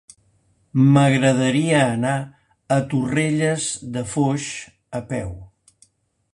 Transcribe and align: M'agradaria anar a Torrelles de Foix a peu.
M'agradaria 0.95 1.81
anar 1.97 2.15
a 2.77 2.79
Torrelles 2.95 3.69
de 3.99 4.07
Foix 4.17 4.51
a 5.03 5.07
peu. 5.15 5.33